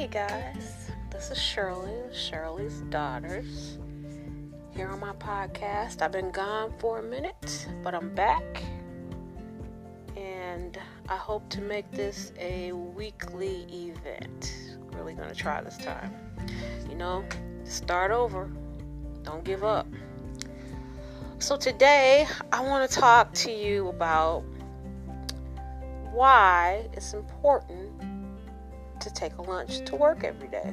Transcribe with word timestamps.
Hey 0.00 0.06
guys, 0.06 0.90
this 1.10 1.30
is 1.30 1.36
Shirlie, 1.36 2.10
Shirlie's 2.10 2.80
Daughters, 2.88 3.76
here 4.74 4.88
on 4.88 4.98
my 4.98 5.12
podcast. 5.12 6.00
I've 6.00 6.10
been 6.10 6.30
gone 6.30 6.72
for 6.78 7.00
a 7.00 7.02
minute, 7.02 7.68
but 7.84 7.94
I'm 7.94 8.14
back. 8.14 8.62
And 10.16 10.78
I 11.10 11.16
hope 11.16 11.50
to 11.50 11.60
make 11.60 11.90
this 11.90 12.32
a 12.38 12.72
weekly 12.72 13.66
event. 13.70 14.78
Really 14.94 15.12
gonna 15.12 15.34
try 15.34 15.60
this 15.60 15.76
time. 15.76 16.14
You 16.88 16.94
know, 16.94 17.22
start 17.64 18.10
over, 18.10 18.50
don't 19.22 19.44
give 19.44 19.64
up. 19.64 19.86
So, 21.40 21.58
today 21.58 22.26
I 22.50 22.62
want 22.62 22.90
to 22.90 22.98
talk 22.98 23.34
to 23.34 23.52
you 23.52 23.88
about 23.88 24.44
why 26.10 26.88
it's 26.94 27.12
important 27.12 28.09
to 29.00 29.10
take 29.12 29.36
a 29.36 29.42
lunch 29.42 29.84
to 29.86 29.96
work 29.96 30.24
every 30.24 30.48
day. 30.48 30.72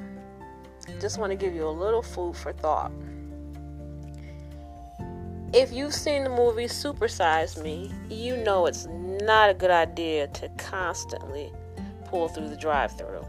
Just 1.00 1.18
want 1.18 1.32
to 1.32 1.36
give 1.36 1.54
you 1.54 1.68
a 1.68 1.70
little 1.70 2.02
food 2.02 2.36
for 2.36 2.54
thought. 2.54 2.92
If 5.54 5.72
you've 5.72 5.94
seen 5.94 6.24
the 6.24 6.30
movie 6.30 6.66
Supersize 6.66 7.62
Me, 7.64 7.92
you 8.10 8.38
know 8.38 8.66
it's 8.66 8.86
not 8.88 9.50
a 9.50 9.54
good 9.54 9.72
idea 9.72 10.28
to 10.28 10.50
constantly 10.58 11.52
pull 12.06 12.28
through 12.28 12.50
the 12.50 12.58
drive 12.58 12.98
through. 12.98 13.26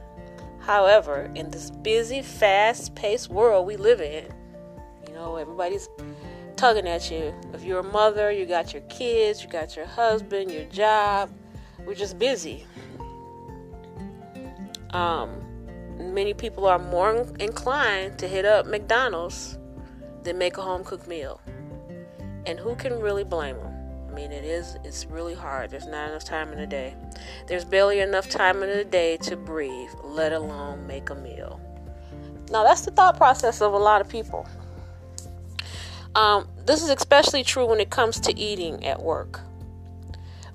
However, 0.61 1.31
in 1.35 1.51
this 1.51 1.71
busy, 1.71 2.23
fast 2.23 2.95
paced 2.95 3.31
world 3.31 3.67
we 3.67 3.77
live 3.77 4.01
in, 4.01 4.27
you 5.07 5.15
know, 5.15 5.37
everybody's 5.37 5.89
tugging 6.57 6.89
at 6.89 7.11
you. 7.11 7.33
If 7.55 7.63
you're 7.63 7.81
a 7.81 7.93
mother, 7.93 8.33
you 8.33 8.45
got 8.45 8.73
your 8.73 8.83
kids, 8.83 9.43
you 9.43 9.49
got 9.49 9.77
your 9.77 9.87
husband, 9.87 10.51
your 10.51 10.65
job. 10.65 11.31
We're 11.87 11.95
just 11.95 12.19
busy. 12.19 12.67
Um, 14.91 16.15
many 16.15 16.35
people 16.35 16.67
are 16.67 16.79
more 16.79 17.27
inclined 17.39 18.19
to 18.19 18.29
hit 18.29 18.45
up 18.45 18.67
McDonald's 18.67 19.59
than 20.23 20.39
make 20.39 20.57
a 20.57 20.63
home 20.63 20.85
cooked 20.85 21.07
meal. 21.07 21.41
And 22.47 22.59
who 22.59 22.75
can 22.77 23.01
really 23.01 23.25
blame 23.25 23.57
them? 23.57 23.75
I 24.09 24.15
mean, 24.15 24.33
it 24.33 24.45
is, 24.45 24.77
it's 24.85 25.07
really 25.07 25.35
hard. 25.35 25.71
There's 25.71 25.87
not 25.87 26.11
enough 26.11 26.25
time 26.25 26.53
in 26.53 26.59
the 26.59 26.67
day. 26.67 26.95
There's 27.47 27.65
barely 27.65 28.01
enough 28.01 28.29
time 28.29 28.63
in 28.63 28.71
the 28.71 28.85
day 28.85 29.17
to 29.19 29.37
breathe, 29.37 29.91
let 30.03 30.33
alone 30.33 30.87
make 30.87 31.11
a 31.11 31.15
meal. 31.15 31.61
Now, 32.51 32.65
that's 32.65 32.81
the 32.81 32.91
thought 32.91 33.17
process 33.17 33.61
of 33.61 33.75
a 33.75 33.79
lot 33.79 34.01
of 34.01 34.09
people. 34.09 34.49
Um, 36.15 36.49
this 36.65 36.83
is 36.83 36.89
especially 36.89 37.45
true 37.45 37.67
when 37.67 37.81
it 37.81 37.91
comes 37.91 38.19
to 38.21 38.37
eating 38.37 38.85
at 38.87 39.01
work. 39.01 39.41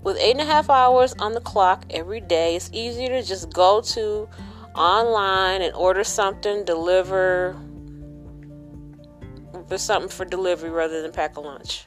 With 0.04 0.18
eight 0.18 0.32
and 0.32 0.42
a 0.42 0.46
half 0.46 0.70
hours 0.70 1.14
on 1.20 1.34
the 1.34 1.40
clock 1.40 1.86
every 1.90 2.20
day, 2.20 2.58
it's 2.58 2.70
easier 2.73 3.08
to 3.08 3.23
just 3.23 3.54
go 3.54 3.80
to 3.80 4.28
online 4.76 5.62
and 5.62 5.73
order 5.76 6.04
something, 6.04 6.66
deliver 6.66 7.56
for 9.70 9.78
something 9.78 10.09
for 10.09 10.26
delivery 10.26 10.70
rather 10.70 11.02
than 11.02 11.14
pack 11.14 11.38
a 11.38 11.40
lunch. 11.40 11.86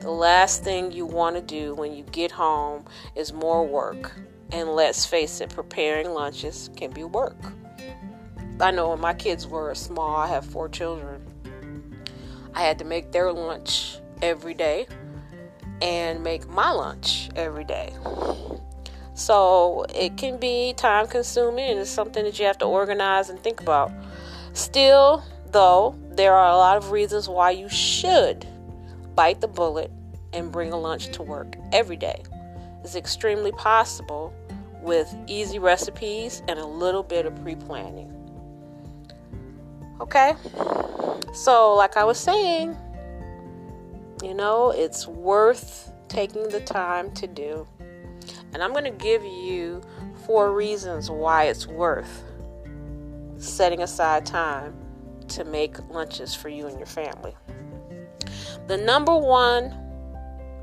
The 0.00 0.10
last 0.10 0.64
thing 0.64 0.92
you 0.92 1.06
want 1.06 1.36
to 1.36 1.42
do 1.42 1.74
when 1.74 1.94
you 1.94 2.04
get 2.04 2.30
home 2.30 2.84
is 3.14 3.32
more 3.32 3.66
work. 3.66 4.12
And 4.52 4.68
let's 4.68 5.06
face 5.06 5.40
it, 5.40 5.48
preparing 5.48 6.10
lunches 6.10 6.68
can 6.76 6.90
be 6.90 7.04
work. 7.04 7.38
I 8.60 8.70
know 8.70 8.90
when 8.90 9.00
my 9.00 9.14
kids 9.14 9.46
were 9.46 9.74
small, 9.74 10.14
I 10.14 10.26
have 10.28 10.44
four 10.44 10.68
children. 10.68 11.22
I 12.54 12.60
had 12.60 12.78
to 12.80 12.84
make 12.84 13.12
their 13.12 13.32
lunch 13.32 13.96
every 14.20 14.54
day 14.54 14.86
and 15.82 16.22
make 16.22 16.48
my 16.48 16.70
lunch 16.70 17.28
every 17.36 17.64
day. 17.64 17.92
So 19.14 19.86
it 19.94 20.16
can 20.16 20.36
be 20.36 20.74
time 20.74 21.06
consuming 21.06 21.70
and 21.70 21.80
it's 21.80 21.90
something 21.90 22.24
that 22.24 22.38
you 22.38 22.46
have 22.46 22.58
to 22.58 22.66
organize 22.66 23.30
and 23.30 23.40
think 23.40 23.60
about. 23.60 23.90
Still, 24.52 25.24
though, 25.52 25.96
there 26.10 26.34
are 26.34 26.50
a 26.50 26.56
lot 26.56 26.76
of 26.76 26.90
reasons 26.90 27.28
why 27.28 27.50
you 27.50 27.68
should 27.68 28.46
bite 29.14 29.40
the 29.40 29.48
bullet 29.48 29.90
and 30.32 30.52
bring 30.52 30.72
a 30.72 30.78
lunch 30.78 31.08
to 31.12 31.22
work 31.22 31.56
every 31.72 31.96
day. 31.96 32.22
It's 32.84 32.94
extremely 32.94 33.52
possible 33.52 34.34
with 34.82 35.14
easy 35.26 35.58
recipes 35.58 36.42
and 36.46 36.58
a 36.58 36.66
little 36.66 37.02
bit 37.02 37.26
of 37.26 37.34
pre 37.42 37.56
planning. 37.56 38.12
Okay? 40.00 40.34
So, 41.32 41.74
like 41.74 41.96
I 41.96 42.04
was 42.04 42.18
saying, 42.18 42.76
you 44.22 44.34
know, 44.34 44.70
it's 44.70 45.06
worth 45.06 45.92
taking 46.08 46.48
the 46.48 46.60
time 46.60 47.12
to 47.12 47.26
do. 47.26 47.66
And 48.52 48.62
I'm 48.62 48.72
going 48.72 48.84
to 48.84 48.90
give 48.90 49.22
you 49.22 49.82
four 50.24 50.54
reasons 50.54 51.10
why 51.10 51.44
it's 51.44 51.66
worth 51.66 52.24
setting 53.36 53.82
aside 53.82 54.24
time 54.24 54.74
to 55.28 55.44
make 55.44 55.78
lunches 55.90 56.34
for 56.34 56.48
you 56.48 56.66
and 56.66 56.78
your 56.78 56.86
family. 56.86 57.34
The 58.66 58.76
number 58.76 59.16
one 59.16 59.74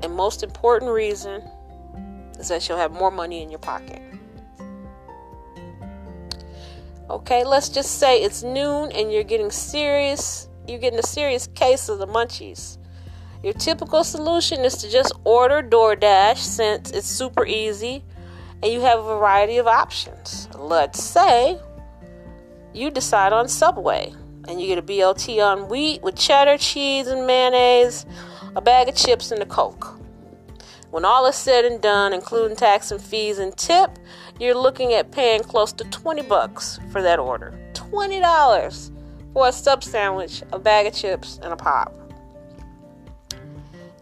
and 0.02 0.12
most 0.12 0.42
important 0.42 0.90
reason 0.90 1.42
is 2.38 2.48
that 2.48 2.68
you'll 2.68 2.78
have 2.78 2.92
more 2.92 3.10
money 3.10 3.42
in 3.42 3.50
your 3.50 3.60
pocket. 3.60 4.02
Okay, 7.08 7.44
let's 7.44 7.68
just 7.68 7.98
say 7.98 8.22
it's 8.22 8.42
noon 8.42 8.90
and 8.92 9.12
you're 9.12 9.24
getting 9.24 9.50
serious, 9.50 10.48
you're 10.66 10.78
getting 10.78 10.98
a 10.98 11.06
serious 11.06 11.46
case 11.48 11.88
of 11.88 11.98
the 11.98 12.06
munchies. 12.06 12.78
Your 13.44 13.52
typical 13.52 14.04
solution 14.04 14.64
is 14.64 14.74
to 14.76 14.88
just 14.90 15.12
order 15.24 15.62
DoorDash 15.62 16.38
since 16.38 16.90
it's 16.92 17.06
super 17.06 17.44
easy 17.44 18.02
and 18.62 18.72
you 18.72 18.80
have 18.80 19.00
a 19.00 19.02
variety 19.02 19.58
of 19.58 19.66
options. 19.66 20.48
Let's 20.58 21.04
say 21.04 21.60
you 22.72 22.90
decide 22.90 23.34
on 23.34 23.48
Subway 23.48 24.14
and 24.48 24.62
you 24.62 24.66
get 24.66 24.78
a 24.78 24.82
BLT 24.82 25.44
on 25.44 25.68
wheat 25.68 26.02
with 26.02 26.16
cheddar, 26.16 26.56
cheese, 26.56 27.06
and 27.06 27.26
mayonnaise, 27.26 28.06
a 28.56 28.62
bag 28.62 28.88
of 28.88 28.96
chips, 28.96 29.30
and 29.30 29.42
a 29.42 29.46
Coke. 29.46 30.00
When 30.90 31.04
all 31.04 31.26
is 31.26 31.36
said 31.36 31.66
and 31.66 31.82
done, 31.82 32.14
including 32.14 32.56
tax 32.56 32.92
and 32.92 33.02
fees 33.02 33.38
and 33.38 33.54
tip, 33.54 33.90
you're 34.40 34.56
looking 34.56 34.94
at 34.94 35.12
paying 35.12 35.42
close 35.42 35.70
to 35.72 35.84
20 35.84 36.22
bucks 36.22 36.80
for 36.90 37.02
that 37.02 37.18
order. 37.18 37.52
$20 37.74 38.90
for 39.34 39.48
a 39.48 39.52
sub 39.52 39.84
sandwich, 39.84 40.42
a 40.50 40.58
bag 40.58 40.86
of 40.86 40.94
chips, 40.94 41.38
and 41.42 41.52
a 41.52 41.56
pop 41.56 41.94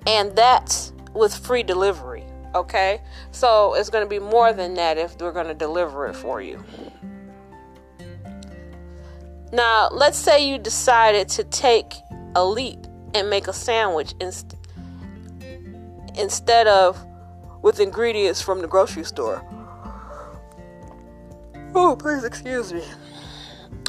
and 0.07 0.35
that's 0.37 0.93
with 1.15 1.35
free 1.35 1.63
delivery. 1.63 2.25
Okay, 2.55 3.01
so 3.31 3.75
it's 3.75 3.89
going 3.89 4.05
to 4.05 4.09
be 4.09 4.19
more 4.19 4.53
than 4.53 4.75
that 4.75 4.99
if 4.99 5.19
we're 5.19 5.33
going 5.33 5.47
to 5.47 5.55
deliver 5.55 6.07
it 6.07 6.15
for 6.15 6.43
you. 6.43 6.63
Now, 9.53 9.89
let's 9.91 10.19
say 10.19 10.49
you 10.49 10.59
decided 10.59 11.29
to 11.31 11.45
take 11.45 11.95
a 12.35 12.45
leap 12.45 12.79
and 13.15 13.29
make 13.29 13.49
a 13.49 13.53
sandwich 13.53 14.15
inst- 14.21 14.57
instead 16.17 16.67
of 16.67 17.03
with 17.63 17.81
ingredients 17.81 18.43
from 18.43 18.61
the 18.61 18.67
grocery 18.67 19.05
store. 19.05 19.45
Oh, 21.75 21.97
please 21.97 22.25
excuse 22.25 22.73
me. 22.73 22.83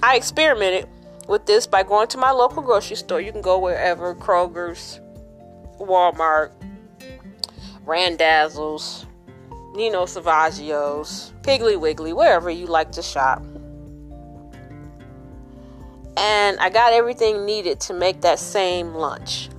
I 0.01 0.15
experimented 0.15 0.87
with 1.27 1.45
this 1.45 1.67
by 1.67 1.83
going 1.83 2.07
to 2.09 2.17
my 2.17 2.31
local 2.31 2.61
grocery 2.61 2.95
store. 2.95 3.19
You 3.19 3.31
can 3.31 3.41
go 3.41 3.57
wherever 3.59 4.13
Kroger's, 4.15 4.99
Walmart, 5.79 6.51
Randazzo's, 7.85 9.05
Nino 9.73 10.05
Salvaggio's, 10.05 11.33
Piggly 11.41 11.79
Wiggly, 11.79 12.13
wherever 12.13 12.49
you 12.49 12.65
like 12.65 12.91
to 12.93 13.01
shop. 13.01 13.43
And 16.15 16.59
I 16.59 16.69
got 16.69 16.93
everything 16.93 17.45
needed 17.45 17.79
to 17.81 17.93
make 17.93 18.21
that 18.21 18.39
same 18.39 18.93
lunch. 18.93 19.49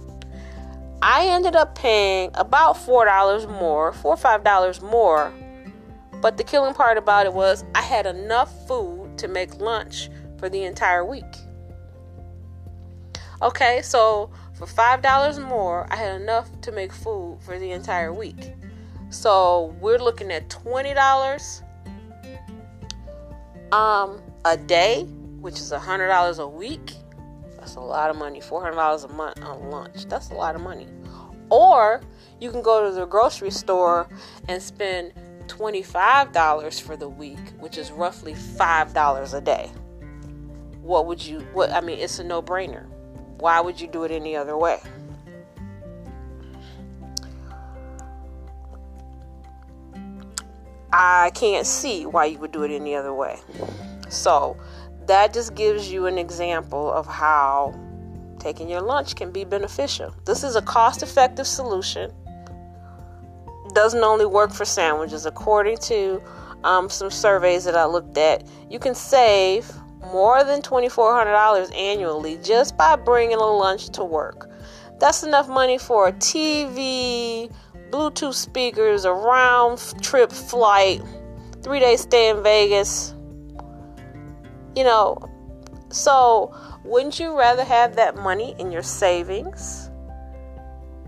I 1.02 1.26
ended 1.26 1.56
up 1.56 1.74
paying 1.74 2.30
about 2.34 2.76
$4 2.76 3.50
more, 3.60 3.92
4 3.92 4.12
or 4.12 4.16
$5 4.16 4.82
more. 4.82 5.32
But 6.22 6.38
the 6.38 6.44
killing 6.44 6.72
part 6.72 6.96
about 6.96 7.26
it 7.26 7.34
was 7.34 7.64
I 7.74 7.82
had 7.82 8.06
enough 8.06 8.66
food 8.66 9.18
to 9.18 9.28
make 9.28 9.56
lunch 9.56 10.08
for 10.38 10.48
the 10.48 10.64
entire 10.64 11.04
week. 11.04 11.24
Okay, 13.42 13.82
so 13.82 14.30
for 14.66 14.82
$5 14.82 15.48
more, 15.48 15.86
I 15.90 15.96
had 15.96 16.20
enough 16.20 16.48
to 16.62 16.72
make 16.72 16.92
food 16.92 17.38
for 17.40 17.58
the 17.58 17.72
entire 17.72 18.12
week. 18.12 18.54
So 19.10 19.76
we're 19.80 19.98
looking 19.98 20.30
at 20.30 20.48
$20 20.48 21.62
um, 23.72 24.22
a 24.44 24.56
day, 24.56 25.04
which 25.40 25.54
is 25.54 25.72
$100 25.72 26.38
a 26.38 26.48
week. 26.48 26.94
That's 27.58 27.76
a 27.76 27.80
lot 27.80 28.10
of 28.10 28.16
money. 28.16 28.40
$400 28.40 29.04
a 29.04 29.08
month 29.12 29.42
on 29.42 29.70
lunch. 29.70 30.06
That's 30.06 30.30
a 30.30 30.34
lot 30.34 30.54
of 30.54 30.60
money. 30.60 30.88
Or 31.50 32.02
you 32.40 32.50
can 32.50 32.62
go 32.62 32.88
to 32.88 32.94
the 32.94 33.06
grocery 33.06 33.50
store 33.50 34.08
and 34.48 34.62
spend 34.62 35.12
$25 35.46 36.80
for 36.80 36.96
the 36.96 37.08
week, 37.08 37.38
which 37.58 37.78
is 37.78 37.90
roughly 37.90 38.34
$5 38.34 39.34
a 39.34 39.40
day. 39.40 39.70
What 40.80 41.06
would 41.06 41.24
you 41.24 41.40
what 41.54 41.70
I 41.70 41.80
mean, 41.80 41.98
it's 41.98 42.18
a 42.18 42.24
no-brainer. 42.24 42.86
Why 43.44 43.60
would 43.60 43.78
you 43.78 43.86
do 43.86 44.04
it 44.04 44.10
any 44.10 44.34
other 44.36 44.56
way? 44.56 44.80
I 50.90 51.30
can't 51.34 51.66
see 51.66 52.06
why 52.06 52.24
you 52.24 52.38
would 52.38 52.52
do 52.52 52.62
it 52.62 52.70
any 52.70 52.94
other 52.94 53.12
way. 53.12 53.36
So 54.08 54.56
that 55.04 55.34
just 55.34 55.54
gives 55.54 55.92
you 55.92 56.06
an 56.06 56.16
example 56.16 56.90
of 56.90 57.06
how 57.06 57.78
taking 58.38 58.70
your 58.70 58.80
lunch 58.80 59.14
can 59.14 59.30
be 59.30 59.44
beneficial. 59.44 60.14
This 60.24 60.42
is 60.42 60.56
a 60.56 60.62
cost 60.62 61.02
effective 61.02 61.46
solution. 61.46 62.14
Doesn't 63.74 64.02
only 64.02 64.24
work 64.24 64.54
for 64.54 64.64
sandwiches. 64.64 65.26
According 65.26 65.76
to 65.92 66.22
um, 66.64 66.88
some 66.88 67.10
surveys 67.10 67.64
that 67.64 67.76
I 67.76 67.84
looked 67.84 68.16
at, 68.16 68.42
you 68.70 68.78
can 68.78 68.94
save 68.94 69.70
more 70.12 70.44
than 70.44 70.62
$2,400 70.62 71.74
annually 71.74 72.38
just 72.42 72.76
by 72.76 72.96
bringing 72.96 73.36
a 73.36 73.44
lunch 73.44 73.88
to 73.90 74.04
work. 74.04 74.50
That's 74.98 75.22
enough 75.22 75.48
money 75.48 75.78
for 75.78 76.08
a 76.08 76.12
TV, 76.12 77.52
Bluetooth 77.90 78.34
speakers, 78.34 79.04
a 79.04 79.12
round 79.12 79.80
trip 80.02 80.32
flight, 80.32 81.02
three 81.62 81.80
day 81.80 81.96
stay 81.96 82.30
in 82.30 82.42
Vegas. 82.42 83.14
You 84.76 84.84
know, 84.84 85.18
so 85.90 86.54
wouldn't 86.84 87.20
you 87.20 87.38
rather 87.38 87.64
have 87.64 87.96
that 87.96 88.16
money 88.16 88.54
in 88.58 88.72
your 88.72 88.82
savings 88.82 89.90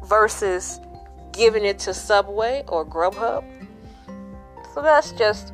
versus 0.05 0.81
giving 1.33 1.65
it 1.65 1.79
to 1.81 1.95
Subway 1.95 2.65
or 2.69 2.87
Grubhub? 2.87 3.45
So 4.75 4.83
that's 4.83 5.13
just 5.13 5.53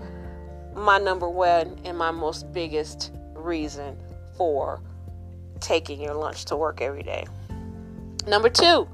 my 0.75 0.99
number 0.99 1.29
one 1.29 1.79
and 1.85 1.97
my 1.97 2.11
most 2.11 2.53
biggest 2.53 3.13
reason 3.43 3.97
for 4.37 4.81
taking 5.61 6.01
your 6.01 6.15
lunch 6.15 6.45
to 6.47 6.57
work 6.57 6.81
every 6.81 7.03
day. 7.03 7.27
Number 8.27 8.49
two 8.49 8.89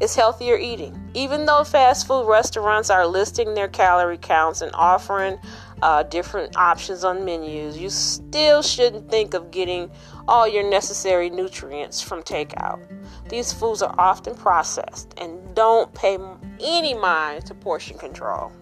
is 0.00 0.14
healthier 0.14 0.56
eating. 0.56 1.10
Even 1.14 1.46
though 1.46 1.64
fast 1.64 2.06
food 2.06 2.26
restaurants 2.26 2.90
are 2.90 3.06
listing 3.06 3.54
their 3.54 3.68
calorie 3.68 4.18
counts 4.18 4.60
and 4.60 4.70
offering 4.74 5.38
uh, 5.82 6.02
different 6.04 6.56
options 6.56 7.04
on 7.04 7.24
menus, 7.24 7.78
you 7.78 7.90
still 7.90 8.62
shouldn't 8.62 9.10
think 9.10 9.34
of 9.34 9.50
getting 9.50 9.90
all 10.28 10.46
your 10.46 10.68
necessary 10.68 11.30
nutrients 11.30 12.00
from 12.00 12.22
takeout. 12.22 12.80
These 13.28 13.52
foods 13.52 13.82
are 13.82 13.94
often 13.98 14.34
processed 14.34 15.14
and 15.18 15.54
don't 15.54 15.92
pay 15.94 16.18
any 16.60 16.94
mind 16.94 17.46
to 17.46 17.54
portion 17.54 17.98
control 17.98 18.52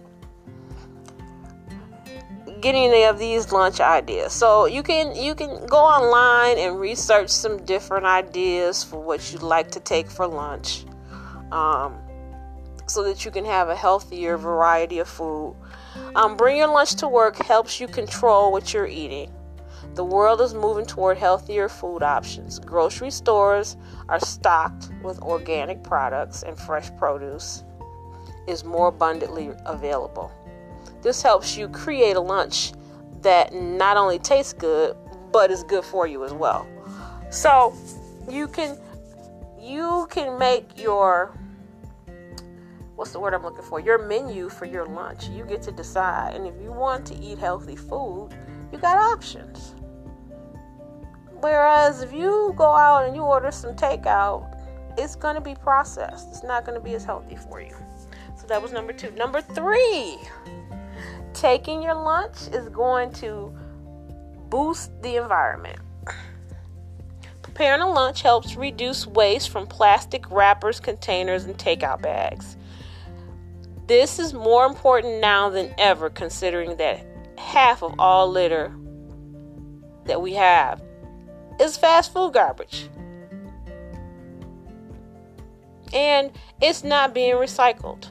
getting 2.64 2.86
any 2.86 3.04
of 3.04 3.18
these 3.18 3.52
lunch 3.52 3.78
ideas. 3.78 4.32
So 4.32 4.64
you 4.64 4.82
can 4.82 5.14
you 5.14 5.34
can 5.34 5.66
go 5.66 5.78
online 5.78 6.56
and 6.58 6.80
research 6.80 7.28
some 7.28 7.62
different 7.64 8.06
ideas 8.06 8.82
for 8.82 8.98
what 9.00 9.30
you'd 9.30 9.42
like 9.42 9.70
to 9.72 9.80
take 9.80 10.10
for 10.10 10.26
lunch, 10.26 10.86
um, 11.52 11.98
so 12.86 13.04
that 13.04 13.24
you 13.24 13.30
can 13.30 13.44
have 13.44 13.68
a 13.68 13.76
healthier 13.76 14.38
variety 14.38 14.98
of 14.98 15.08
food. 15.08 15.54
Um, 16.16 16.38
bring 16.38 16.56
your 16.56 16.68
lunch 16.68 16.94
to 16.96 17.06
work 17.06 17.36
helps 17.36 17.78
you 17.80 17.86
control 17.86 18.50
what 18.50 18.72
you're 18.72 18.86
eating. 18.86 19.30
The 19.94 20.04
world 20.04 20.40
is 20.40 20.54
moving 20.54 20.86
toward 20.86 21.18
healthier 21.18 21.68
food 21.68 22.02
options. 22.02 22.58
Grocery 22.58 23.10
stores 23.10 23.76
are 24.08 24.18
stocked 24.18 24.90
with 25.02 25.20
organic 25.20 25.84
products 25.84 26.42
and 26.42 26.58
fresh 26.58 26.88
produce 26.96 27.62
is 28.48 28.64
more 28.64 28.88
abundantly 28.88 29.50
available. 29.66 30.32
This 31.04 31.20
helps 31.20 31.54
you 31.54 31.68
create 31.68 32.16
a 32.16 32.20
lunch 32.20 32.72
that 33.20 33.52
not 33.52 33.98
only 33.98 34.18
tastes 34.18 34.54
good, 34.54 34.96
but 35.32 35.50
is 35.50 35.62
good 35.62 35.84
for 35.84 36.06
you 36.06 36.24
as 36.24 36.32
well. 36.32 36.66
So 37.30 37.76
you 38.28 38.48
can 38.48 38.78
you 39.60 40.06
can 40.10 40.38
make 40.38 40.78
your 40.78 41.38
what's 42.96 43.10
the 43.10 43.20
word 43.20 43.34
I'm 43.34 43.42
looking 43.42 43.64
for? 43.64 43.80
Your 43.80 44.06
menu 44.06 44.48
for 44.48 44.64
your 44.64 44.86
lunch. 44.86 45.28
You 45.28 45.44
get 45.44 45.60
to 45.62 45.72
decide. 45.72 46.36
And 46.36 46.46
if 46.46 46.54
you 46.62 46.72
want 46.72 47.04
to 47.08 47.14
eat 47.16 47.36
healthy 47.36 47.76
food, 47.76 48.30
you 48.72 48.78
got 48.78 48.96
options. 48.96 49.74
Whereas 51.40 52.00
if 52.00 52.14
you 52.14 52.54
go 52.56 52.74
out 52.74 53.04
and 53.04 53.14
you 53.14 53.20
order 53.20 53.50
some 53.50 53.76
takeout, 53.76 54.50
it's 54.96 55.16
going 55.16 55.34
to 55.34 55.42
be 55.42 55.54
processed. 55.54 56.28
It's 56.30 56.44
not 56.44 56.64
going 56.64 56.78
to 56.78 56.82
be 56.82 56.94
as 56.94 57.04
healthy 57.04 57.36
for 57.36 57.60
you. 57.60 57.76
So 58.36 58.46
that 58.46 58.62
was 58.62 58.72
number 58.72 58.94
2. 58.94 59.10
Number 59.10 59.42
3 59.42 60.18
taking 61.34 61.82
your 61.82 61.94
lunch 61.94 62.48
is 62.52 62.68
going 62.68 63.12
to 63.14 63.52
boost 64.48 64.90
the 65.02 65.16
environment. 65.16 65.78
Preparing 67.42 67.82
a 67.82 67.90
lunch 67.90 68.22
helps 68.22 68.56
reduce 68.56 69.06
waste 69.06 69.50
from 69.50 69.66
plastic 69.66 70.28
wrappers, 70.30 70.80
containers, 70.80 71.44
and 71.44 71.56
takeout 71.56 72.02
bags. 72.02 72.56
This 73.86 74.18
is 74.18 74.32
more 74.32 74.64
important 74.64 75.20
now 75.20 75.50
than 75.50 75.74
ever, 75.78 76.08
considering 76.08 76.76
that 76.78 77.04
half 77.38 77.82
of 77.82 77.94
all 77.98 78.30
litter 78.30 78.74
that 80.06 80.22
we 80.22 80.32
have 80.34 80.82
is 81.60 81.76
fast 81.76 82.12
food 82.12 82.32
garbage. 82.32 82.88
And 85.92 86.32
it's 86.60 86.82
not 86.82 87.14
being 87.14 87.34
recycled. 87.34 88.08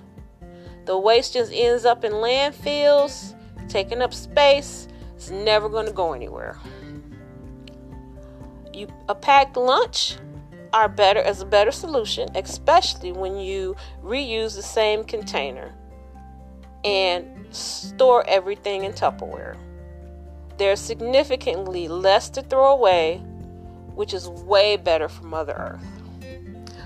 The 0.85 0.97
waste 0.97 1.33
just 1.33 1.51
ends 1.53 1.85
up 1.85 2.03
in 2.03 2.12
landfills, 2.12 3.35
taking 3.69 4.01
up 4.01 4.13
space. 4.13 4.88
It's 5.15 5.30
never 5.30 5.69
going 5.69 5.85
to 5.85 5.94
go 5.94 6.13
anywhere. 6.13 6.57
You 8.74 8.88
a 9.07 9.15
packed 9.15 9.56
lunch 9.56 10.18
are 10.74 10.89
better 10.89 11.21
as 11.21 11.41
a 11.41 11.45
better 11.45 11.71
solution, 11.71 12.27
especially 12.35 13.12
when 13.12 13.38
you 13.38 13.75
reuse 14.03 14.56
the 14.56 14.63
same 14.63 15.03
container 15.03 15.74
and 16.83 17.25
store 17.51 18.27
everything 18.27 18.83
in 18.83 18.91
Tupperware. 18.91 19.56
There's 20.57 20.79
significantly 20.79 21.88
less 21.88 22.29
to 22.31 22.41
throw 22.41 22.74
away, 22.74 23.18
which 23.95 24.13
is 24.13 24.27
way 24.27 24.77
better 24.77 25.07
for 25.07 25.24
Mother 25.24 25.53
Earth. 25.53 25.86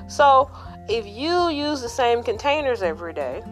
So, 0.09 0.51
if 0.87 1.05
you 1.05 1.49
use 1.49 1.81
the 1.81 1.89
same 1.89 2.23
containers 2.23 2.81
every 2.81 3.13
day, 3.13 3.43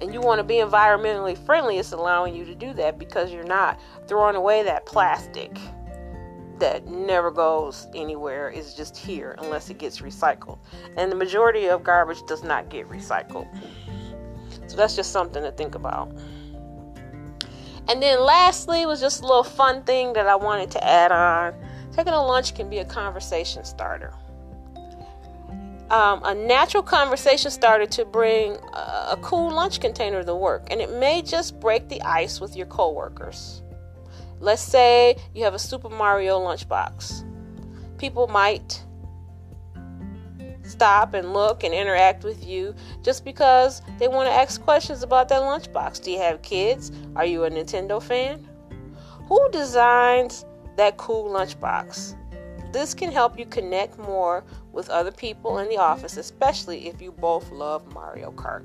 and 0.00 0.12
you 0.12 0.20
want 0.20 0.38
to 0.38 0.44
be 0.44 0.56
environmentally 0.56 1.36
friendly, 1.38 1.78
it's 1.78 1.92
allowing 1.92 2.34
you 2.34 2.44
to 2.44 2.54
do 2.54 2.72
that 2.74 2.98
because 2.98 3.32
you're 3.32 3.44
not 3.44 3.80
throwing 4.06 4.36
away 4.36 4.62
that 4.62 4.86
plastic 4.86 5.58
that 6.58 6.86
never 6.86 7.30
goes 7.30 7.86
anywhere 7.94 8.48
is 8.48 8.74
just 8.74 8.96
here 8.96 9.34
unless 9.38 9.68
it 9.68 9.78
gets 9.78 10.00
recycled. 10.00 10.58
And 10.96 11.10
the 11.10 11.16
majority 11.16 11.68
of 11.68 11.82
garbage 11.82 12.22
does 12.26 12.42
not 12.42 12.68
get 12.68 12.88
recycled. 12.88 13.46
So 14.66 14.76
that's 14.76 14.96
just 14.96 15.12
something 15.12 15.42
to 15.42 15.52
think 15.52 15.74
about. 15.74 16.10
And 17.88 18.02
then 18.02 18.20
lastly 18.20 18.84
was 18.84 19.00
just 19.00 19.20
a 19.20 19.26
little 19.26 19.44
fun 19.44 19.84
thing 19.84 20.12
that 20.14 20.26
I 20.26 20.34
wanted 20.34 20.70
to 20.72 20.84
add 20.84 21.12
on. 21.12 21.54
Taking 21.92 22.14
a 22.14 22.22
lunch 22.22 22.54
can 22.54 22.68
be 22.68 22.78
a 22.78 22.84
conversation 22.84 23.64
starter 23.64 24.12
um, 25.90 26.20
a 26.24 26.34
natural 26.34 26.82
conversation 26.82 27.50
started 27.50 27.90
to 27.92 28.04
bring 28.04 28.52
a, 28.74 29.08
a 29.12 29.18
cool 29.22 29.50
lunch 29.50 29.80
container 29.80 30.22
to 30.22 30.34
work, 30.34 30.66
and 30.70 30.80
it 30.80 30.92
may 30.92 31.22
just 31.22 31.60
break 31.60 31.88
the 31.88 32.02
ice 32.02 32.40
with 32.40 32.56
your 32.56 32.66
coworkers. 32.66 33.62
Let's 34.40 34.62
say 34.62 35.16
you 35.34 35.44
have 35.44 35.54
a 35.54 35.58
Super 35.58 35.88
Mario 35.88 36.38
lunchbox. 36.40 37.24
People 37.98 38.26
might 38.26 38.82
stop 40.62 41.14
and 41.14 41.32
look 41.32 41.64
and 41.64 41.72
interact 41.72 42.24
with 42.24 42.44
you 42.44 42.74
just 43.02 43.24
because 43.24 43.80
they 43.98 44.08
want 44.08 44.28
to 44.28 44.34
ask 44.34 44.60
questions 44.60 45.02
about 45.02 45.28
that 45.28 45.40
lunchbox. 45.40 46.02
Do 46.02 46.10
you 46.10 46.18
have 46.18 46.42
kids? 46.42 46.90
Are 47.14 47.24
you 47.24 47.44
a 47.44 47.50
Nintendo 47.50 48.02
fan? 48.02 48.46
Who 49.28 49.48
designs 49.50 50.44
that 50.76 50.96
cool 50.96 51.30
lunchbox? 51.30 52.14
This 52.72 52.92
can 52.92 53.10
help 53.10 53.38
you 53.38 53.46
connect 53.46 53.96
more 53.98 54.44
with 54.76 54.90
other 54.90 55.10
people 55.10 55.58
in 55.58 55.68
the 55.68 55.78
office, 55.78 56.16
especially 56.16 56.86
if 56.86 57.00
you 57.00 57.10
both 57.10 57.50
love 57.50 57.92
Mario 57.92 58.30
Kart. 58.30 58.64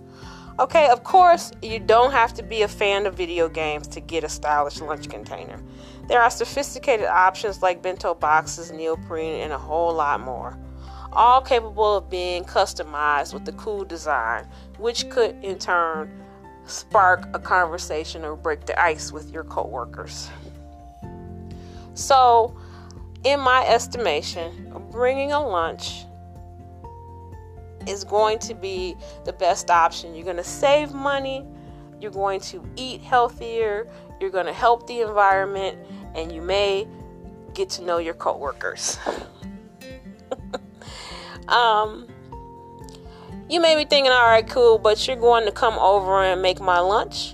Okay, 0.59 0.89
of 0.89 1.03
course, 1.03 1.51
you 1.61 1.79
don't 1.79 2.11
have 2.11 2.33
to 2.33 2.43
be 2.43 2.61
a 2.61 2.67
fan 2.67 3.05
of 3.05 3.15
video 3.15 3.47
games 3.47 3.87
to 3.87 4.01
get 4.01 4.23
a 4.23 4.29
stylish 4.29 4.81
lunch 4.81 5.09
container. 5.09 5.59
There 6.07 6.21
are 6.21 6.29
sophisticated 6.29 7.05
options 7.05 7.61
like 7.61 7.81
bento 7.81 8.13
boxes, 8.13 8.71
neoprene, 8.71 9.41
and 9.41 9.53
a 9.53 9.57
whole 9.57 9.93
lot 9.93 10.19
more, 10.19 10.59
all 11.13 11.41
capable 11.41 11.95
of 11.95 12.09
being 12.09 12.43
customized 12.43 13.33
with 13.33 13.45
the 13.45 13.53
cool 13.53 13.85
design, 13.85 14.45
which 14.77 15.09
could 15.09 15.41
in 15.43 15.57
turn 15.57 16.11
spark 16.65 17.27
a 17.33 17.39
conversation 17.39 18.25
or 18.25 18.35
break 18.35 18.65
the 18.65 18.79
ice 18.79 19.11
with 19.11 19.31
your 19.31 19.45
coworkers. 19.45 20.29
So, 21.93 22.55
in 23.23 23.39
my 23.39 23.65
estimation, 23.67 24.71
bringing 24.91 25.31
a 25.31 25.39
lunch 25.39 26.05
is 27.87 28.03
going 28.03 28.39
to 28.39 28.53
be 28.53 28.95
the 29.25 29.33
best 29.33 29.71
option. 29.71 30.13
You're 30.13 30.25
going 30.25 30.37
to 30.37 30.43
save 30.43 30.93
money, 30.93 31.45
you're 31.99 32.11
going 32.11 32.39
to 32.41 32.63
eat 32.75 33.01
healthier, 33.01 33.87
you're 34.19 34.29
going 34.29 34.45
to 34.45 34.53
help 34.53 34.87
the 34.87 35.01
environment, 35.01 35.77
and 36.15 36.31
you 36.31 36.41
may 36.41 36.87
get 37.53 37.69
to 37.71 37.83
know 37.83 37.97
your 37.97 38.13
coworkers. 38.13 38.97
um, 41.47 42.07
you 43.49 43.59
may 43.59 43.75
be 43.75 43.83
thinking, 43.83 44.11
all 44.11 44.27
right, 44.27 44.47
cool, 44.47 44.77
but 44.77 45.07
you're 45.07 45.17
going 45.17 45.45
to 45.45 45.51
come 45.51 45.77
over 45.79 46.23
and 46.23 46.41
make 46.41 46.61
my 46.61 46.79
lunch. 46.79 47.33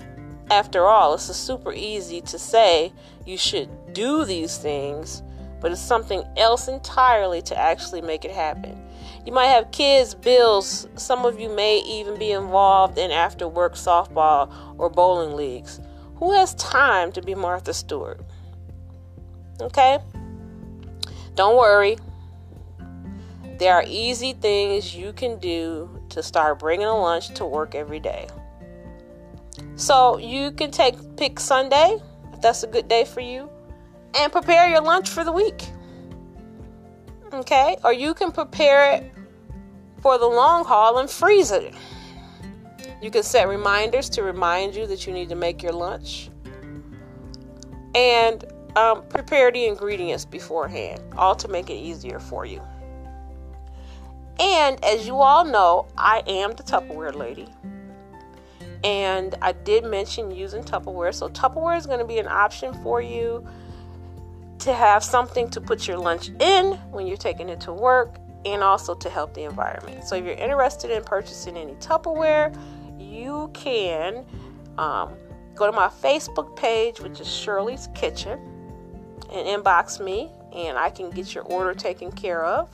After 0.49 0.85
all, 0.85 1.13
it's 1.13 1.25
super 1.35 1.73
easy 1.73 2.21
to 2.21 2.39
say 2.39 2.93
you 3.25 3.37
should 3.37 3.93
do 3.93 4.23
these 4.23 4.57
things, 4.57 5.21
but 5.59 5.71
it's 5.71 5.81
something 5.81 6.23
else 6.37 6.67
entirely 6.67 7.41
to 7.43 7.57
actually 7.57 8.01
make 8.01 8.25
it 8.25 8.31
happen. 8.31 8.81
You 9.25 9.33
might 9.33 9.47
have 9.47 9.71
kids, 9.71 10.13
bills. 10.13 10.87
Some 10.95 11.25
of 11.25 11.39
you 11.39 11.49
may 11.49 11.79
even 11.79 12.17
be 12.17 12.31
involved 12.31 12.97
in 12.97 13.11
after 13.11 13.47
work 13.47 13.73
softball 13.75 14.51
or 14.77 14.89
bowling 14.89 15.35
leagues. 15.35 15.81
Who 16.17 16.31
has 16.31 16.53
time 16.55 17.11
to 17.13 17.21
be 17.21 17.35
Martha 17.35 17.73
Stewart? 17.73 18.21
Okay? 19.59 19.99
Don't 21.35 21.57
worry. 21.57 21.97
There 23.57 23.73
are 23.73 23.83
easy 23.87 24.33
things 24.33 24.95
you 24.95 25.13
can 25.13 25.39
do 25.39 25.89
to 26.09 26.23
start 26.23 26.59
bringing 26.59 26.87
a 26.87 26.97
lunch 26.97 27.33
to 27.35 27.45
work 27.45 27.75
every 27.75 27.99
day. 27.99 28.27
So 29.75 30.17
you 30.17 30.51
can 30.51 30.71
take 30.71 31.17
pick 31.17 31.39
Sunday 31.39 31.97
if 32.33 32.41
that's 32.41 32.63
a 32.63 32.67
good 32.67 32.87
day 32.87 33.03
for 33.03 33.21
you 33.21 33.49
and 34.15 34.31
prepare 34.31 34.69
your 34.69 34.81
lunch 34.81 35.09
for 35.09 35.23
the 35.23 35.31
week. 35.31 35.67
Okay? 37.33 37.77
Or 37.83 37.93
you 37.93 38.13
can 38.13 38.31
prepare 38.31 38.93
it 38.93 39.11
for 40.01 40.17
the 40.17 40.25
long 40.25 40.63
haul 40.65 40.99
and 40.99 41.09
freeze 41.09 41.51
it. 41.51 41.73
You 43.01 43.11
can 43.11 43.23
set 43.23 43.47
reminders 43.47 44.09
to 44.11 44.23
remind 44.23 44.75
you 44.75 44.87
that 44.87 45.05
you 45.05 45.13
need 45.13 45.29
to 45.29 45.35
make 45.35 45.61
your 45.61 45.73
lunch. 45.73 46.29
And 47.93 48.43
um, 48.75 49.07
prepare 49.07 49.51
the 49.51 49.65
ingredients 49.65 50.25
beforehand, 50.25 51.01
all 51.17 51.35
to 51.35 51.47
make 51.47 51.69
it 51.69 51.75
easier 51.75 52.19
for 52.19 52.45
you. 52.45 52.61
And 54.39 54.83
as 54.85 55.07
you 55.07 55.15
all 55.15 55.43
know, 55.43 55.87
I 55.97 56.21
am 56.27 56.53
the 56.53 56.63
Tupperware 56.63 57.15
lady. 57.15 57.47
And 58.83 59.35
I 59.41 59.53
did 59.53 59.83
mention 59.83 60.29
using 60.29 60.63
Tupperware. 60.63 61.13
So, 61.13 61.27
Tupperware 61.29 61.77
is 61.77 61.87
going 61.87 61.99
to 61.99 62.05
be 62.05 62.19
an 62.19 62.27
option 62.27 62.73
for 62.83 63.01
you 63.01 63.47
to 64.59 64.73
have 64.73 65.03
something 65.03 65.49
to 65.51 65.61
put 65.61 65.87
your 65.87 65.97
lunch 65.97 66.29
in 66.39 66.73
when 66.91 67.07
you're 67.07 67.17
taking 67.17 67.49
it 67.49 67.61
to 67.61 67.73
work 67.73 68.17
and 68.45 68.63
also 68.63 68.95
to 68.95 69.09
help 69.09 69.33
the 69.33 69.43
environment. 69.43 70.03
So, 70.03 70.15
if 70.15 70.25
you're 70.25 70.33
interested 70.33 70.91
in 70.91 71.03
purchasing 71.03 71.57
any 71.57 71.73
Tupperware, 71.75 72.55
you 72.99 73.49
can 73.53 74.25
um, 74.77 75.13
go 75.55 75.65
to 75.65 75.71
my 75.71 75.87
Facebook 75.87 76.55
page, 76.55 76.99
which 76.99 77.19
is 77.19 77.27
Shirlie's 77.27 77.89
Kitchen, 77.93 78.39
and 79.31 79.63
inbox 79.63 80.03
me, 80.03 80.31
and 80.55 80.77
I 80.77 80.89
can 80.89 81.09
get 81.09 81.35
your 81.35 81.43
order 81.43 81.73
taken 81.73 82.11
care 82.11 82.45
of. 82.45 82.69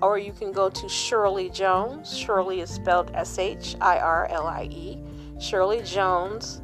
Or 0.00 0.18
you 0.18 0.32
can 0.32 0.50
go 0.50 0.68
to 0.68 0.86
Shirlie 0.86 1.52
Jones. 1.52 2.12
Shirlie 2.12 2.60
is 2.60 2.70
spelled 2.70 3.12
S 3.14 3.38
H 3.38 3.76
I 3.80 3.98
R 3.98 4.26
L 4.26 4.48
I 4.48 4.64
E. 4.64 5.00
Shirlie 5.36 5.86
Jones 5.86 6.60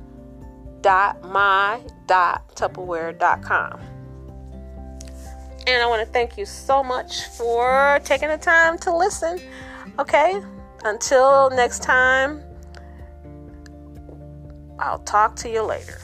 dot 0.81 1.23
my 1.23 1.81
dot 2.07 2.55
Tupperware 2.57 3.17
dot 3.17 3.43
com. 3.43 3.81
And 5.69 5.83
I 5.83 5.87
want 5.87 6.01
to 6.01 6.11
thank 6.11 6.39
you 6.39 6.47
so 6.47 6.83
much 6.83 7.25
for 7.25 8.01
taking 8.03 8.29
the 8.29 8.39
time 8.39 8.79
to 8.79 8.97
listen. 8.97 9.39
Okay, 9.99 10.41
until 10.83 11.51
next 11.51 11.83
time, 11.83 12.43
I'll 14.79 15.01
talk 15.01 15.37
to 15.37 15.51
you 15.51 15.63
later. 15.63 15.99